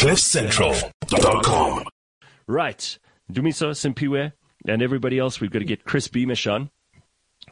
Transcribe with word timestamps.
CliffCentral.com. 0.00 1.84
Right. 2.48 2.98
Dumiso 3.30 3.72
Simpiwe 3.72 4.32
and 4.66 4.80
everybody 4.80 5.18
else, 5.18 5.42
we've 5.42 5.50
got 5.50 5.58
to 5.58 5.66
get 5.66 5.84
Chris 5.84 6.08
Beamish 6.08 6.46
on. 6.46 6.70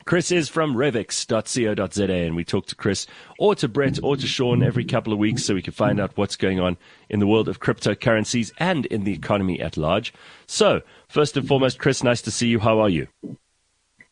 Chris 0.06 0.32
is 0.32 0.48
from 0.48 0.74
revix.co.za, 0.74 2.10
and 2.10 2.34
we 2.34 2.44
talk 2.44 2.64
to 2.68 2.74
Chris 2.74 3.06
or 3.38 3.54
to 3.56 3.68
Brett 3.68 4.02
or 4.02 4.16
to 4.16 4.26
Sean 4.26 4.62
every 4.62 4.86
couple 4.86 5.12
of 5.12 5.18
weeks 5.18 5.44
so 5.44 5.52
we 5.52 5.60
can 5.60 5.74
find 5.74 6.00
out 6.00 6.16
what's 6.16 6.36
going 6.36 6.58
on 6.58 6.78
in 7.10 7.20
the 7.20 7.26
world 7.26 7.50
of 7.50 7.60
cryptocurrencies 7.60 8.50
and 8.56 8.86
in 8.86 9.04
the 9.04 9.12
economy 9.12 9.60
at 9.60 9.76
large. 9.76 10.14
So, 10.46 10.80
first 11.06 11.36
and 11.36 11.46
foremost, 11.46 11.78
Chris, 11.78 12.02
nice 12.02 12.22
to 12.22 12.30
see 12.30 12.48
you. 12.48 12.60
How 12.60 12.80
are 12.80 12.88
you? 12.88 13.08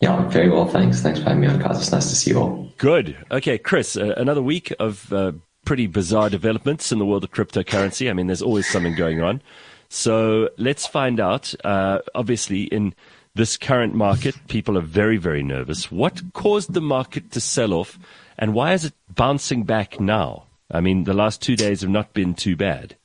Yeah, 0.01 0.29
very 0.29 0.51
well, 0.51 0.69
thanks. 0.69 1.01
Thanks 1.01 1.21
for 1.21 1.25
having 1.25 1.41
me 1.41 1.47
on, 1.47 1.59
guys. 1.59 1.79
It's 1.79 1.91
nice 1.91 2.11
to 2.11 2.17
see 2.17 2.33
you 2.33 2.39
all. 2.39 2.71
Good. 2.77 3.17
Okay, 3.31 3.57
Chris, 3.57 3.97
uh, 3.97 4.13
another 4.19 4.43
week 4.43 4.75
of 4.79 5.11
uh, 5.11 5.33
pretty 5.67 5.87
bizarre 5.87 6.31
developments 6.31 6.91
in 6.91 6.99
the 6.99 7.05
world 7.05 7.25
of 7.25 7.31
cryptocurrency. 7.31 8.09
I 8.09 8.15
mean, 8.15 8.29
there's 8.29 8.41
always 8.41 8.67
something 8.67 8.95
going 8.95 9.21
on. 9.21 9.43
So 9.91 10.49
let's 10.57 10.87
find 10.87 11.21
out. 11.21 11.55
Uh, 11.63 11.99
obviously, 12.15 12.63
in 12.63 12.95
this 13.35 13.59
current 13.59 13.95
market, 13.95 14.35
people 14.49 14.79
are 14.79 14.83
very, 14.83 15.19
very 15.19 15.43
nervous. 15.43 15.93
What 15.93 16.23
caused 16.33 16.73
the 16.73 16.81
market 16.81 17.33
to 17.33 17.41
sell 17.41 17.75
off, 17.75 17.99
and 18.39 18.55
why 18.55 18.73
is 18.73 18.87
it 18.87 18.95
bouncing 19.15 19.65
back 19.65 20.01
now? 20.01 20.45
I 20.71 20.81
mean, 20.81 21.05
the 21.05 21.15
last 21.15 21.43
two 21.43 21.55
days 21.55 21.83
have 21.83 21.91
not 21.91 22.15
been 22.15 22.35
too 22.35 22.57
bad. 22.57 22.97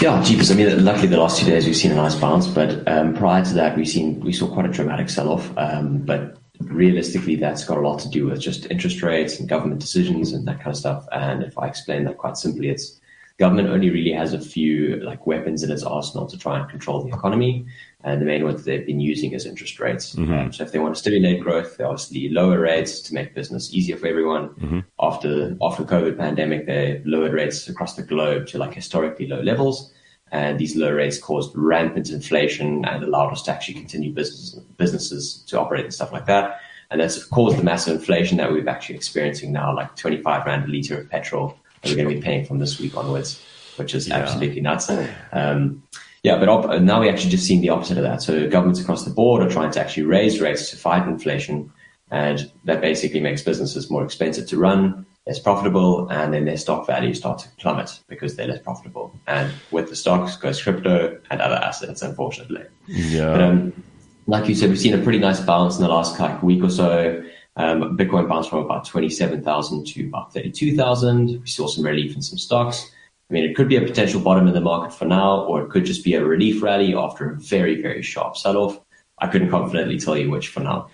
Yeah, 0.00 0.22
jeepers. 0.22 0.50
I 0.50 0.54
mean, 0.54 0.84
luckily 0.84 1.08
the 1.08 1.18
last 1.18 1.40
two 1.40 1.46
days 1.46 1.66
we've 1.66 1.76
seen 1.76 1.92
a 1.92 1.96
nice 1.96 2.14
bounce, 2.14 2.46
but 2.46 2.86
um, 2.88 3.14
prior 3.14 3.44
to 3.44 3.54
that, 3.54 3.76
we've 3.76 3.88
seen 3.88 4.20
we 4.20 4.32
saw 4.32 4.46
quite 4.52 4.66
a 4.66 4.68
dramatic 4.68 5.10
sell-off. 5.10 5.50
Um, 5.58 5.98
but 5.98 6.38
realistically, 6.68 7.36
that's 7.36 7.64
got 7.64 7.78
a 7.78 7.80
lot 7.80 7.98
to 8.00 8.08
do 8.08 8.26
with 8.26 8.40
just 8.40 8.70
interest 8.70 9.02
rates 9.02 9.38
and 9.38 9.48
government 9.48 9.80
decisions 9.80 10.32
and 10.32 10.46
that 10.46 10.58
kind 10.58 10.70
of 10.70 10.76
stuff. 10.76 11.06
And 11.12 11.42
if 11.42 11.58
I 11.58 11.66
explain 11.66 12.04
that 12.04 12.18
quite 12.18 12.36
simply, 12.36 12.68
it's 12.68 13.00
government 13.38 13.68
only 13.68 13.88
really 13.88 14.12
has 14.12 14.32
a 14.32 14.40
few 14.40 14.96
like 14.96 15.26
weapons 15.26 15.62
in 15.62 15.70
its 15.70 15.84
arsenal 15.84 16.26
to 16.26 16.36
try 16.36 16.58
and 16.58 16.68
control 16.68 17.02
the 17.02 17.08
economy, 17.08 17.64
and 18.04 18.20
the 18.20 18.26
main 18.26 18.44
ones 18.44 18.64
they've 18.64 18.86
been 18.86 19.00
using 19.00 19.32
is 19.32 19.46
interest 19.46 19.78
rates. 19.80 20.14
Mm-hmm. 20.14 20.32
Um, 20.32 20.52
so 20.52 20.64
if 20.64 20.72
they 20.72 20.78
want 20.78 20.94
to 20.94 21.00
stimulate 21.00 21.40
growth, 21.40 21.76
they 21.76 21.84
obviously 21.84 22.28
lower 22.28 22.58
rates 22.58 23.00
to 23.02 23.14
make 23.14 23.34
business 23.34 23.72
easier 23.72 23.96
for 23.96 24.08
everyone. 24.08 24.48
Mm-hmm. 24.50 24.80
After 25.00 25.56
after 25.62 25.84
COVID 25.84 26.18
pandemic, 26.18 26.66
they 26.66 27.00
lowered 27.04 27.32
rates 27.32 27.68
across 27.68 27.94
the 27.94 28.02
globe 28.02 28.46
to 28.48 28.58
like 28.58 28.74
historically 28.74 29.26
low 29.26 29.40
levels. 29.40 29.92
And 30.30 30.58
these 30.58 30.76
low 30.76 30.92
rates 30.92 31.18
caused 31.18 31.52
rampant 31.54 32.10
inflation 32.10 32.84
and 32.84 33.02
allowed 33.02 33.32
us 33.32 33.42
to 33.42 33.52
actually 33.52 33.74
continue 33.74 34.12
business, 34.12 34.54
businesses 34.76 35.42
to 35.48 35.58
operate 35.58 35.84
and 35.84 35.94
stuff 35.94 36.12
like 36.12 36.26
that. 36.26 36.60
And 36.90 37.00
that's 37.00 37.24
caused 37.24 37.58
the 37.58 37.62
massive 37.62 37.96
inflation 37.96 38.38
that 38.38 38.52
we've 38.52 38.68
actually 38.68 38.96
experiencing 38.96 39.52
now, 39.52 39.74
like 39.74 39.94
25 39.96 40.46
rand 40.46 40.64
a 40.64 40.68
litre 40.68 41.00
of 41.00 41.10
petrol 41.10 41.58
that 41.82 41.90
we're 41.90 41.96
going 41.96 42.08
to 42.08 42.14
be 42.14 42.20
paying 42.20 42.44
from 42.44 42.58
this 42.58 42.78
week 42.78 42.96
onwards, 42.96 43.42
which 43.76 43.94
is 43.94 44.08
yeah. 44.08 44.16
absolutely 44.16 44.60
nuts. 44.60 44.90
Um, 45.32 45.82
yeah, 46.22 46.38
but 46.38 46.48
op- 46.48 46.80
now 46.80 47.00
we're 47.00 47.12
actually 47.12 47.30
just 47.30 47.46
seeing 47.46 47.60
the 47.60 47.68
opposite 47.68 47.96
of 47.96 48.02
that. 48.04 48.22
So 48.22 48.48
governments 48.48 48.80
across 48.80 49.04
the 49.04 49.10
board 49.10 49.42
are 49.42 49.50
trying 49.50 49.70
to 49.72 49.80
actually 49.80 50.04
raise 50.04 50.40
rates 50.40 50.70
to 50.70 50.76
fight 50.76 51.06
inflation, 51.06 51.72
and 52.10 52.50
that 52.64 52.80
basically 52.80 53.20
makes 53.20 53.42
businesses 53.42 53.90
more 53.90 54.04
expensive 54.04 54.46
to 54.48 54.56
run, 54.56 55.06
less 55.28 55.38
profitable, 55.38 56.08
and 56.08 56.32
then 56.32 56.46
their 56.46 56.56
stock 56.56 56.86
values 56.86 57.18
start 57.18 57.38
to 57.38 57.48
plummet 57.58 58.00
because 58.08 58.34
they're 58.34 58.48
less 58.48 58.62
profitable. 58.62 59.14
And 59.26 59.52
with 59.70 59.90
the 59.90 59.96
stocks 59.96 60.36
goes 60.36 60.60
crypto 60.60 61.20
and 61.30 61.40
other 61.42 61.56
assets, 61.56 62.00
unfortunately. 62.00 62.64
Yeah. 62.86 63.32
But, 63.32 63.42
um, 63.42 63.84
like 64.26 64.48
you 64.48 64.54
said, 64.54 64.70
we've 64.70 64.80
seen 64.80 64.94
a 64.94 65.02
pretty 65.02 65.18
nice 65.18 65.40
bounce 65.40 65.76
in 65.76 65.82
the 65.82 65.88
last 65.88 66.18
like, 66.18 66.42
week 66.42 66.64
or 66.64 66.70
so. 66.70 67.22
Um, 67.56 67.96
Bitcoin 67.96 68.28
bounced 68.28 68.50
from 68.50 68.60
about 68.60 68.86
27,000 68.86 69.86
to 69.88 70.06
about 70.06 70.32
32,000. 70.32 71.40
We 71.40 71.46
saw 71.46 71.66
some 71.66 71.84
relief 71.84 72.14
in 72.14 72.22
some 72.22 72.38
stocks. 72.38 72.90
I 73.30 73.34
mean, 73.34 73.44
it 73.44 73.54
could 73.54 73.68
be 73.68 73.76
a 73.76 73.82
potential 73.82 74.20
bottom 74.20 74.46
in 74.48 74.54
the 74.54 74.60
market 74.62 74.94
for 74.94 75.04
now, 75.04 75.44
or 75.44 75.62
it 75.62 75.70
could 75.70 75.84
just 75.84 76.04
be 76.04 76.14
a 76.14 76.24
relief 76.24 76.62
rally 76.62 76.94
after 76.94 77.30
a 77.30 77.36
very, 77.36 77.82
very 77.82 78.00
sharp 78.00 78.36
sell 78.36 78.56
off. 78.56 78.80
I 79.18 79.26
couldn't 79.26 79.50
confidently 79.50 79.98
tell 79.98 80.16
you 80.16 80.30
which 80.30 80.48
for 80.48 80.60
now. 80.60 80.88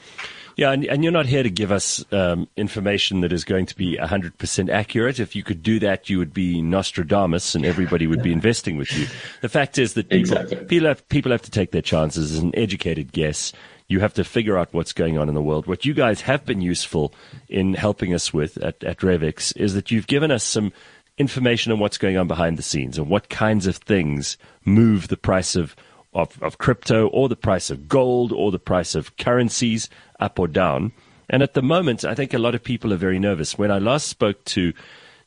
Yeah, 0.56 0.70
and, 0.70 0.84
and, 0.84 1.02
you're 1.02 1.12
not 1.12 1.26
here 1.26 1.42
to 1.42 1.50
give 1.50 1.72
us 1.72 2.04
um, 2.12 2.48
information 2.56 3.22
that 3.22 3.32
is 3.32 3.44
going 3.44 3.66
to 3.66 3.76
be 3.76 3.96
100% 3.96 4.70
accurate. 4.70 5.18
If 5.18 5.34
you 5.34 5.42
could 5.42 5.62
do 5.62 5.80
that, 5.80 6.08
you 6.08 6.18
would 6.18 6.32
be 6.32 6.62
Nostradamus 6.62 7.54
and 7.54 7.66
everybody 7.66 8.06
would 8.06 8.22
be 8.22 8.32
investing 8.40 8.76
with 8.76 8.92
you. 8.96 9.06
The 9.40 9.48
fact 9.48 9.78
is 9.78 9.94
that 9.94 10.08
people, 10.08 10.38
exactly. 10.38 10.64
people, 10.66 10.88
have, 10.88 11.08
people 11.08 11.32
have 11.32 11.42
to 11.42 11.50
take 11.50 11.72
their 11.72 11.82
chances 11.82 12.32
as 12.32 12.38
an 12.38 12.54
educated 12.56 13.12
guess. 13.12 13.52
You 13.88 14.00
have 14.00 14.14
to 14.14 14.24
figure 14.24 14.56
out 14.56 14.72
what's 14.72 14.92
going 14.92 15.18
on 15.18 15.28
in 15.28 15.34
the 15.34 15.42
world. 15.42 15.66
What 15.66 15.84
you 15.84 15.92
guys 15.92 16.22
have 16.22 16.46
been 16.46 16.60
useful 16.60 17.12
in 17.48 17.74
helping 17.74 18.14
us 18.14 18.32
with 18.32 18.56
at, 18.58 18.82
at 18.84 18.98
Revix 18.98 19.56
is 19.56 19.74
that 19.74 19.90
you've 19.90 20.06
given 20.06 20.30
us 20.30 20.44
some 20.44 20.72
information 21.18 21.72
on 21.72 21.78
what's 21.78 21.98
going 21.98 22.16
on 22.16 22.28
behind 22.28 22.58
the 22.58 22.62
scenes 22.62 22.98
and 22.98 23.08
what 23.08 23.28
kinds 23.28 23.66
of 23.66 23.76
things 23.76 24.36
move 24.64 25.08
the 25.08 25.16
price 25.16 25.54
of, 25.54 25.76
of, 26.14 26.40
of 26.42 26.58
crypto 26.58 27.08
or 27.08 27.28
the 27.28 27.36
price 27.36 27.70
of 27.70 27.88
gold 27.88 28.32
or 28.32 28.50
the 28.50 28.58
price 28.58 28.94
of 28.94 29.16
currencies 29.16 29.88
up 30.20 30.38
or 30.38 30.48
down. 30.48 30.92
And 31.28 31.42
at 31.42 31.54
the 31.54 31.62
moment, 31.62 32.04
I 32.04 32.14
think 32.14 32.34
a 32.34 32.38
lot 32.38 32.54
of 32.54 32.62
people 32.62 32.92
are 32.92 32.98
very 32.98 33.18
nervous. 33.18 33.58
When 33.58 33.70
I 33.70 33.78
last 33.78 34.08
spoke 34.08 34.44
to 34.46 34.72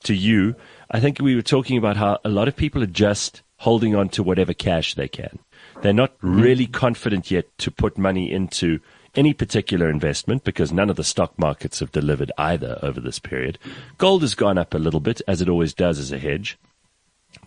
to 0.03 0.13
you, 0.13 0.55
I 0.91 0.99
think 0.99 1.19
we 1.19 1.35
were 1.35 1.41
talking 1.41 1.77
about 1.77 1.97
how 1.97 2.19
a 2.23 2.29
lot 2.29 2.47
of 2.47 2.55
people 2.55 2.83
are 2.83 2.87
just 2.87 3.41
holding 3.57 3.95
on 3.95 4.09
to 4.09 4.21
whatever 4.21 4.53
cash 4.53 4.93
they 4.93 5.07
can. 5.07 5.39
They're 5.81 5.93
not 5.93 6.15
mm-hmm. 6.17 6.39
really 6.39 6.67
confident 6.67 7.31
yet 7.31 7.45
to 7.59 7.71
put 7.71 7.97
money 7.97 8.31
into 8.31 8.79
any 9.15 9.33
particular 9.33 9.89
investment 9.89 10.43
because 10.43 10.71
none 10.71 10.89
of 10.89 10.95
the 10.95 11.03
stock 11.03 11.37
markets 11.39 11.79
have 11.79 11.91
delivered 11.91 12.31
either 12.37 12.77
over 12.83 13.01
this 13.01 13.19
period. 13.19 13.57
Gold 13.97 14.21
has 14.21 14.35
gone 14.35 14.57
up 14.57 14.73
a 14.73 14.79
little 14.79 14.99
bit, 14.99 15.21
as 15.27 15.41
it 15.41 15.49
always 15.49 15.73
does 15.73 15.97
as 15.97 16.11
a 16.11 16.19
hedge. 16.19 16.57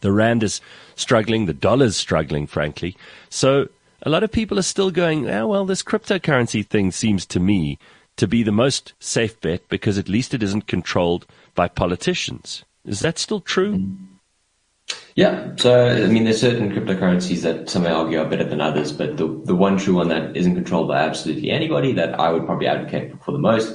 The 0.01 0.13
rand 0.13 0.43
is 0.43 0.61
struggling, 0.97 1.47
the 1.47 1.53
dollar's 1.53 1.97
struggling, 1.97 2.47
frankly. 2.47 2.97
So 3.29 3.69
a 4.03 4.11
lot 4.11 4.23
of 4.23 4.33
people 4.33 4.59
are 4.59 4.63
still 4.63 4.91
going, 4.91 5.29
oh, 5.29 5.47
well, 5.47 5.67
this 5.67 5.83
cryptocurrency 5.83 6.67
thing 6.67 6.91
seems 6.91 7.27
to 7.27 7.41
me 7.41 7.79
to 8.17 8.27
be 8.27 8.43
the 8.43 8.53
most 8.53 8.93
safe 8.99 9.41
bet 9.41 9.69
because 9.69 9.99
at 9.99 10.09
least 10.09 10.35
it 10.35 10.43
isn't 10.43 10.67
controlled 10.67 11.27
by 11.55 11.69
politicians. 11.69 12.65
Is 12.85 13.01
that 13.01 13.19
still 13.19 13.41
true? 13.41 13.97
Yeah. 15.15 15.53
So, 15.57 15.87
I 15.87 16.07
mean, 16.07 16.25
there's 16.25 16.41
certain 16.41 16.71
cryptocurrencies 16.71 17.43
that 17.43 17.69
some 17.69 17.83
may 17.83 17.91
argue 17.91 18.21
are 18.21 18.29
better 18.29 18.45
than 18.45 18.61
others, 18.61 18.93
but 18.93 19.17
the, 19.17 19.27
the 19.45 19.55
one 19.55 19.77
true 19.77 19.95
one 19.95 20.09
that 20.09 20.37
isn't 20.37 20.55
controlled 20.55 20.89
by 20.89 21.01
absolutely 21.01 21.51
anybody 21.51 21.93
that 21.93 22.19
I 22.19 22.31
would 22.31 22.47
probably 22.47 22.67
advocate 22.67 23.13
for 23.23 23.33
the 23.33 23.39
most 23.39 23.75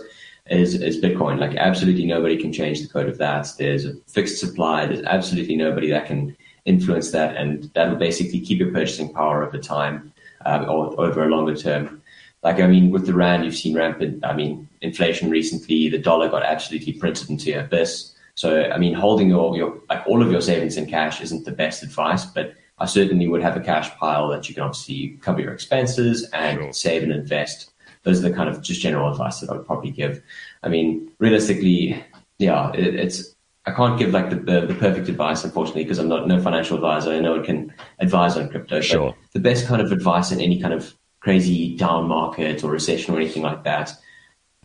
is, 0.49 0.75
is 0.75 1.01
Bitcoin. 1.01 1.39
Like, 1.39 1.55
absolutely 1.55 2.05
nobody 2.05 2.37
can 2.37 2.53
change 2.53 2.81
the 2.81 2.87
code 2.87 3.09
of 3.09 3.17
that. 3.17 3.47
There's 3.57 3.85
a 3.85 3.95
fixed 4.07 4.39
supply. 4.39 4.85
There's 4.85 5.03
absolutely 5.03 5.55
nobody 5.55 5.89
that 5.89 6.05
can 6.05 6.35
influence 6.65 7.11
that. 7.11 7.35
And 7.35 7.69
that'll 7.73 7.95
basically 7.95 8.39
keep 8.39 8.59
your 8.59 8.71
purchasing 8.71 9.13
power 9.13 9.43
over 9.43 9.57
time 9.57 10.13
um, 10.45 10.69
or 10.69 10.99
over 10.99 11.23
a 11.23 11.29
longer 11.29 11.55
term. 11.55 12.01
Like, 12.43 12.59
I 12.59 12.67
mean, 12.67 12.91
with 12.91 13.07
the 13.07 13.13
Rand, 13.13 13.43
you've 13.43 13.55
seen 13.55 13.75
rampant, 13.75 14.23
I 14.23 14.35
mean, 14.35 14.67
inflation 14.81 15.31
recently. 15.31 15.89
The 15.89 15.97
dollar 15.97 16.29
got 16.29 16.43
absolutely 16.43 16.93
printed 16.93 17.29
into 17.29 17.45
the 17.45 17.53
abyss. 17.53 18.13
So, 18.35 18.69
I 18.69 18.77
mean, 18.77 18.93
holding 18.93 19.29
your, 19.29 19.55
your 19.57 19.79
like 19.89 20.05
all 20.05 20.21
of 20.21 20.31
your 20.31 20.41
savings 20.41 20.77
in 20.77 20.85
cash 20.85 21.21
isn't 21.21 21.45
the 21.45 21.51
best 21.51 21.81
advice, 21.81 22.25
but 22.25 22.53
I 22.77 22.85
certainly 22.85 23.27
would 23.27 23.41
have 23.41 23.55
a 23.55 23.61
cash 23.61 23.89
pile 23.97 24.27
that 24.29 24.47
you 24.47 24.53
can 24.53 24.63
obviously 24.63 25.17
cover 25.21 25.41
your 25.41 25.53
expenses 25.53 26.29
and 26.33 26.59
sure. 26.59 26.73
save 26.73 27.03
and 27.03 27.11
invest. 27.11 27.71
Those 28.05 28.23
are 28.23 28.29
the 28.29 28.35
kind 28.35 28.47
of 28.47 28.61
just 28.61 28.81
general 28.81 29.11
advice 29.11 29.41
that 29.41 29.49
I 29.49 29.57
would 29.57 29.65
probably 29.65 29.91
give. 29.91 30.23
I 30.63 30.69
mean, 30.69 31.11
realistically, 31.19 32.01
yeah, 32.37 32.71
it, 32.73 32.95
it's 32.95 33.35
I 33.65 33.71
can't 33.71 33.97
give 33.97 34.11
like 34.11 34.29
the, 34.29 34.35
the, 34.35 34.67
the 34.67 34.75
perfect 34.75 35.09
advice, 35.09 35.43
unfortunately, 35.43 35.83
because 35.83 35.97
I'm 35.97 36.07
not 36.07 36.27
no 36.27 36.39
financial 36.39 36.75
advisor. 36.75 37.11
I 37.11 37.19
no 37.19 37.31
one 37.31 37.43
can 37.43 37.73
advise 37.99 38.37
on 38.37 38.49
crypto. 38.49 38.79
Sure. 38.79 39.15
the 39.33 39.39
best 39.39 39.65
kind 39.65 39.81
of 39.81 39.91
advice 39.91 40.31
in 40.31 40.39
any 40.39 40.61
kind 40.61 40.73
of 40.73 40.93
crazy 41.19 41.75
down 41.75 42.07
market 42.07 42.63
or 42.63 42.69
recession 42.69 43.15
or 43.15 43.17
anything 43.17 43.41
like 43.41 43.63
that 43.63 43.91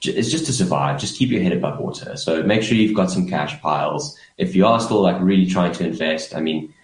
is 0.05 0.31
just 0.31 0.45
to 0.47 0.53
survive. 0.53 1.01
Just 1.01 1.19
keep 1.19 1.31
your 1.31 1.43
head 1.43 1.53
above 1.53 1.81
water. 1.81 2.17
So 2.17 2.43
make 2.43 2.63
sure 2.63 2.77
you've 2.77 2.97
got 2.97 3.11
some 3.11 3.27
cash 3.27 3.59
piles. 3.63 4.19
If 4.37 4.55
you 4.55 4.67
are 4.67 4.79
still 4.81 5.01
like 5.01 5.21
really 5.21 5.47
trying 5.47 5.73
to 5.73 5.87
invest, 5.87 6.35
I 6.37 6.41
mean, 6.41 6.75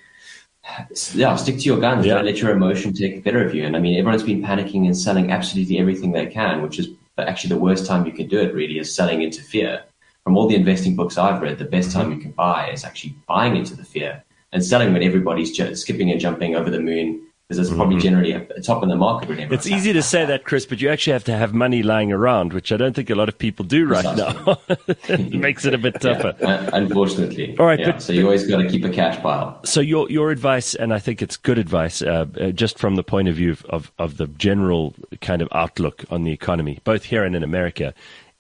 yeah, 1.15 1.37
stick 1.37 1.59
to 1.59 1.63
your 1.63 1.81
guns. 1.81 2.07
Yeah. 2.07 2.15
Don't 2.15 2.25
let 2.27 2.39
your 2.39 2.51
emotion 2.51 2.93
take 2.93 3.15
the 3.17 3.21
better 3.21 3.45
of 3.45 3.55
you. 3.55 3.65
And 3.65 3.77
I 3.77 3.81
mean, 3.81 3.99
everyone's 3.99 4.23
been 4.23 4.43
panicking 4.43 4.87
and 4.87 4.97
selling 4.97 5.31
absolutely 5.31 5.79
everything 5.79 6.13
they 6.13 6.27
can, 6.27 6.63
which 6.63 6.79
is 6.79 6.89
actually 7.19 7.51
the 7.55 7.61
worst 7.61 7.87
time 7.87 8.07
you 8.07 8.13
can 8.13 8.29
do 8.29 8.39
it. 8.39 8.55
Really, 8.55 8.79
is 8.79 8.95
selling 8.95 9.23
into 9.23 9.43
fear 9.43 9.85
from 10.25 10.37
all 10.37 10.49
the 10.49 10.57
investing 10.57 10.97
books 10.97 11.17
I've 11.17 11.41
read, 11.41 11.59
the 11.59 11.65
best 11.65 11.93
time 11.93 12.11
you 12.11 12.19
can 12.19 12.33
buy 12.33 12.71
is 12.71 12.85
actually 12.85 13.15
buying 13.29 13.55
into 13.57 13.77
the 13.77 13.85
fear 13.85 14.25
and 14.53 14.65
selling 14.65 14.93
when 14.93 15.05
everybody's 15.05 15.57
skipping 15.81 16.11
and 16.11 16.21
jumping 16.21 16.57
over 16.57 16.69
the 16.69 16.81
moon 16.81 17.26
because 17.49 17.69
it's 17.69 17.77
probably 17.77 17.95
mm-hmm. 17.95 18.03
generally 18.03 18.33
a, 18.33 18.61
top 18.61 18.83
in 18.83 18.89
the 18.89 18.97
market. 18.97 19.53
It's 19.53 19.69
easy 19.69 19.93
to 19.93 20.03
say 20.03 20.25
that, 20.25 20.45
Chris, 20.45 20.67
but 20.67 20.81
you 20.81 20.89
actually 20.89 21.13
have 21.13 21.23
to 21.25 21.37
have 21.37 21.55
money 21.55 21.85
lying 21.85 22.11
around, 22.11 22.53
which 22.53 22.73
I 22.73 22.77
don't 22.77 22.95
think 22.97 23.09
a 23.09 23.15
lot 23.15 23.29
of 23.29 23.39
people 23.39 23.65
do 23.65 23.87
right 23.87 24.17
now. 24.17 24.59
it 24.69 25.33
makes 25.35 25.65
it 25.65 25.73
a 25.73 25.79
bit 25.79 26.01
tougher. 26.01 26.35
Yeah, 26.41 26.71
unfortunately. 26.73 27.57
All 27.59 27.67
right. 27.67 27.79
Yeah, 27.79 27.93
but, 27.93 28.03
so 28.03 28.13
you 28.13 28.25
always 28.25 28.49
got 28.49 28.57
to 28.63 28.69
keep 28.69 28.85
a 28.85 28.91
cash 28.91 29.23
pile. 29.23 29.61
So 29.65 29.81
your 29.81 30.11
your 30.11 30.33
advice, 30.33 30.75
and 30.75 30.93
I 30.93 30.99
think 30.99 31.23
it's 31.23 31.37
good 31.37 31.59
advice, 31.59 32.03
uh, 32.03 32.27
uh, 32.41 32.51
just 32.51 32.81
from 32.81 32.97
the 32.97 33.05
point 33.05 33.29
of 33.29 33.37
view 33.37 33.57
of, 33.71 33.93
of 33.99 34.17
the 34.17 34.27
general 34.27 34.95
kind 35.21 35.41
of 35.41 35.49
outlook 35.53 36.05
on 36.11 36.25
the 36.25 36.33
economy, 36.33 36.81
both 36.83 37.05
here 37.05 37.23
and 37.23 37.37
in 37.37 37.45
America, 37.45 37.95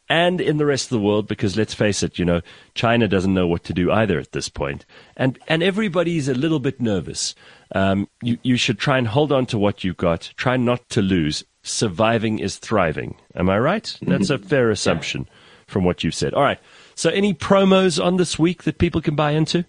and 0.08 0.40
in 0.40 0.56
the 0.58 0.66
rest 0.66 0.86
of 0.86 0.90
the 0.90 1.04
world 1.04 1.26
because 1.26 1.56
let's 1.56 1.74
face 1.74 2.02
it, 2.02 2.18
you 2.18 2.24
know, 2.24 2.40
China 2.74 3.08
doesn't 3.08 3.34
know 3.34 3.46
what 3.46 3.64
to 3.64 3.72
do 3.72 3.90
either 3.90 4.18
at 4.18 4.32
this 4.32 4.48
point. 4.48 4.86
And, 5.16 5.38
and 5.48 5.62
everybody's 5.62 6.28
a 6.28 6.34
little 6.34 6.60
bit 6.60 6.80
nervous. 6.80 7.34
Um, 7.74 8.08
you, 8.22 8.38
you 8.42 8.56
should 8.56 8.78
try 8.78 8.98
and 8.98 9.08
hold 9.08 9.32
on 9.32 9.46
to 9.46 9.58
what 9.58 9.84
you've 9.84 9.96
got. 9.96 10.32
Try 10.36 10.56
not 10.56 10.88
to 10.90 11.02
lose. 11.02 11.44
Surviving 11.62 12.38
is 12.38 12.58
thriving. 12.58 13.16
Am 13.34 13.50
I 13.50 13.58
right? 13.58 13.84
Mm-hmm. 13.84 14.10
That's 14.10 14.30
a 14.30 14.38
fair 14.38 14.70
assumption 14.70 15.28
from 15.66 15.84
what 15.84 16.04
you've 16.04 16.14
said. 16.14 16.34
All 16.34 16.42
right. 16.42 16.60
So 16.94 17.10
any 17.10 17.34
promos 17.34 18.02
on 18.02 18.16
this 18.16 18.38
week 18.38 18.62
that 18.62 18.78
people 18.78 19.00
can 19.00 19.16
buy 19.16 19.32
into? 19.32 19.64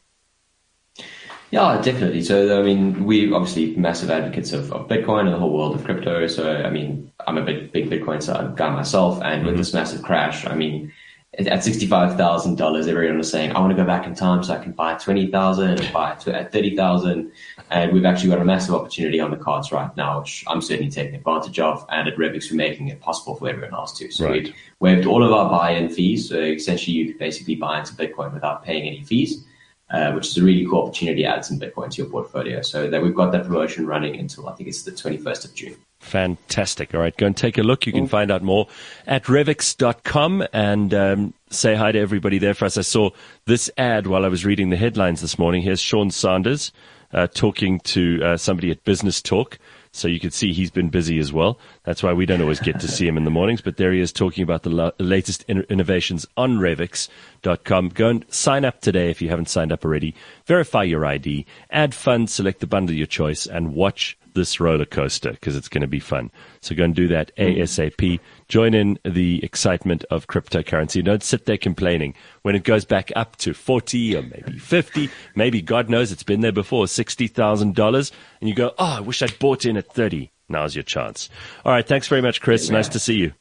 Yeah, 1.51 1.81
definitely. 1.81 2.23
So, 2.23 2.59
I 2.59 2.63
mean, 2.63 3.05
we're 3.05 3.33
obviously 3.33 3.75
massive 3.77 4.09
advocates 4.09 4.51
of, 4.51 4.71
of 4.73 4.87
Bitcoin 4.87 5.21
and 5.21 5.33
the 5.33 5.37
whole 5.37 5.53
world 5.53 5.75
of 5.75 5.83
crypto. 5.83 6.27
So, 6.27 6.57
I 6.57 6.69
mean, 6.69 7.11
I'm 7.25 7.37
a 7.37 7.43
big, 7.43 7.71
big 7.71 7.89
Bitcoin 7.89 8.55
guy 8.55 8.69
myself. 8.69 9.21
And 9.23 9.43
with 9.43 9.53
mm-hmm. 9.53 9.59
this 9.59 9.73
massive 9.73 10.03
crash, 10.03 10.45
I 10.45 10.55
mean, 10.55 10.91
at 11.37 11.45
$65,000, 11.45 12.87
everyone 12.87 13.17
was 13.17 13.31
saying, 13.31 13.51
I 13.51 13.59
want 13.59 13.71
to 13.71 13.81
go 13.81 13.85
back 13.85 14.05
in 14.05 14.13
time 14.13 14.43
so 14.43 14.53
I 14.55 14.57
can 14.57 14.73
buy 14.73 14.95
20,000 14.95 15.79
and 15.79 15.93
buy 15.93 16.13
it 16.13 16.27
at 16.27 16.51
30,000. 16.51 17.31
And 17.69 17.93
we've 17.93 18.05
actually 18.05 18.29
got 18.29 18.41
a 18.41 18.45
massive 18.45 18.75
opportunity 18.75 19.21
on 19.21 19.31
the 19.31 19.37
cards 19.37 19.71
right 19.71 19.95
now, 19.95 20.19
which 20.19 20.43
I'm 20.47 20.61
certainly 20.61 20.91
taking 20.91 21.15
advantage 21.15 21.59
of. 21.59 21.85
And 21.89 22.09
at 22.09 22.17
Revix, 22.17 22.51
we're 22.51 22.57
making 22.57 22.89
it 22.89 22.99
possible 22.99 23.35
for 23.35 23.47
everyone 23.47 23.73
else 23.73 23.97
to. 23.99 24.11
So 24.11 24.25
right. 24.25 24.47
we 24.47 24.55
waived 24.79 25.05
all 25.05 25.23
of 25.23 25.31
our 25.31 25.49
buy-in 25.49 25.89
fees. 25.89 26.27
So 26.27 26.39
essentially 26.39 26.97
you 26.97 27.09
can 27.09 27.17
basically 27.19 27.55
buy 27.55 27.79
into 27.79 27.93
Bitcoin 27.93 28.33
without 28.33 28.65
paying 28.65 28.85
any 28.85 29.03
fees 29.03 29.45
uh, 29.89 30.11
which 30.13 30.27
is 30.27 30.37
a 30.37 30.43
really 30.43 30.65
cool 30.65 30.83
opportunity 30.83 31.23
to 31.23 31.27
add 31.27 31.45
some 31.45 31.59
Bitcoin 31.59 31.89
to 31.91 32.01
your 32.01 32.11
portfolio. 32.11 32.61
So 32.61 32.89
that 32.89 33.01
we've 33.01 33.15
got 33.15 33.31
that 33.31 33.45
promotion 33.45 33.85
running 33.85 34.17
until 34.17 34.49
I 34.49 34.53
think 34.53 34.69
it's 34.69 34.83
the 34.83 34.91
21st 34.91 35.45
of 35.45 35.53
June. 35.53 35.75
Fantastic. 35.99 36.93
All 36.93 37.01
right, 37.01 37.15
go 37.15 37.25
and 37.25 37.35
take 37.35 37.57
a 37.57 37.63
look. 37.63 37.85
You 37.87 37.93
can 37.93 38.07
find 38.07 38.31
out 38.31 38.43
more 38.43 38.67
at 39.07 39.23
revix.com 39.23 40.47
and 40.53 40.93
um, 40.93 41.33
say 41.49 41.75
hi 41.75 41.91
to 41.91 41.99
everybody 41.99 42.37
there 42.37 42.53
for 42.53 42.65
us. 42.65 42.77
I 42.77 42.81
saw 42.81 43.09
this 43.45 43.69
ad 43.77 44.07
while 44.07 44.23
I 44.23 44.27
was 44.27 44.45
reading 44.45 44.69
the 44.69 44.77
headlines 44.77 45.21
this 45.21 45.39
morning. 45.39 45.63
Here's 45.63 45.81
Sean 45.81 46.11
Sanders 46.11 46.71
uh, 47.13 47.27
talking 47.27 47.79
to 47.81 48.21
uh, 48.23 48.37
somebody 48.37 48.71
at 48.71 48.83
Business 48.83 49.21
Talk. 49.21 49.57
So 49.97 50.07
you 50.07 50.19
can 50.19 50.31
see 50.31 50.53
he's 50.53 50.71
been 50.71 50.89
busy 50.89 51.19
as 51.19 51.33
well. 51.33 51.57
That's 51.83 52.03
why 52.03 52.13
we 52.13 52.25
don't 52.25 52.41
always 52.41 52.59
get 52.59 52.79
to 52.81 52.87
see 52.87 53.07
him 53.07 53.17
in 53.17 53.23
the 53.23 53.31
mornings, 53.31 53.61
but 53.61 53.77
there 53.77 53.91
he 53.91 53.99
is 53.99 54.11
talking 54.11 54.43
about 54.43 54.63
the 54.63 54.69
lo- 54.69 54.91
latest 54.99 55.43
in- 55.47 55.65
innovations 55.69 56.25
on 56.37 56.59
Revix.com. 56.59 57.89
Go 57.89 58.09
and 58.09 58.25
sign 58.29 58.65
up 58.65 58.81
today 58.81 59.09
if 59.09 59.21
you 59.21 59.29
haven't 59.29 59.49
signed 59.49 59.71
up 59.71 59.83
already. 59.83 60.15
Verify 60.45 60.83
your 60.83 61.05
ID, 61.05 61.45
add 61.71 61.93
funds, 61.93 62.33
select 62.33 62.59
the 62.59 62.67
bundle 62.67 62.93
of 62.93 62.97
your 62.97 63.07
choice, 63.07 63.45
and 63.47 63.73
watch 63.73 64.17
this 64.37 64.59
roller 64.61 64.85
coaster 64.85 65.31
because 65.31 65.57
it's 65.57 65.67
going 65.67 65.81
to 65.81 65.87
be 65.87 65.99
fun. 65.99 66.31
So 66.61 66.73
go 66.75 66.85
and 66.85 66.95
do 66.95 67.09
that 67.09 67.35
ASAP. 67.35 68.19
Join 68.47 68.73
in 68.73 68.97
the 69.03 69.43
excitement 69.43 70.05
of 70.09 70.27
cryptocurrency. 70.27 71.03
Don't 71.03 71.21
sit 71.23 71.45
there 71.45 71.57
complaining 71.57 72.13
when 72.43 72.55
it 72.55 72.63
goes 72.63 72.85
back 72.85 73.11
up 73.15 73.35
to 73.37 73.53
40 73.53 74.15
or 74.15 74.21
maybe 74.21 74.57
50, 74.57 75.09
maybe 75.35 75.61
God 75.61 75.89
knows 75.89 76.11
it's 76.11 76.23
been 76.23 76.41
there 76.41 76.51
before, 76.53 76.85
$60,000 76.85 78.11
and 78.39 78.49
you 78.49 78.55
go, 78.55 78.73
"Oh, 78.77 78.97
I 78.97 78.99
wish 79.01 79.21
I'd 79.21 79.37
bought 79.39 79.65
in 79.65 79.75
at 79.75 79.91
30." 79.91 80.31
Now's 80.47 80.75
your 80.75 80.83
chance. 80.83 81.29
All 81.65 81.73
right, 81.73 81.85
thanks 81.85 82.07
very 82.07 82.21
much 82.21 82.39
Chris. 82.41 82.69
nice 82.69 82.87
to 82.89 82.99
see 82.99 83.15
you. 83.15 83.33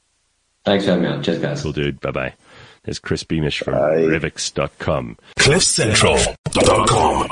Thanks 0.64 0.84
for 0.84 0.90
having 0.90 1.04
me 1.04 1.10
on. 1.10 1.22
Cheers 1.22 1.38
guys. 1.38 1.62
Cool 1.62 1.72
dude. 1.72 2.00
Bye-bye. 2.00 2.34
There's 2.82 2.98
Chris 2.98 3.22
Beamish 3.22 3.60
from 3.60 3.75
Revix.com. 3.75 5.16
CliffCentral.com 5.38 7.31